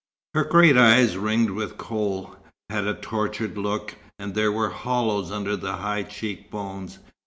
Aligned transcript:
Her 0.33 0.43
great 0.43 0.77
eyes, 0.77 1.15
ringed 1.15 1.51
with 1.51 1.77
kohl, 1.77 2.35
had 2.71 2.87
a 2.87 2.95
tortured 2.95 3.55
look, 3.55 3.97
and 4.17 4.33
there 4.33 4.51
were 4.51 4.69
hollows 4.71 5.29
under 5.29 5.55
the 5.55 5.73
high 5.73 6.01
cheek 6.01 6.49
bones. 6.49 6.97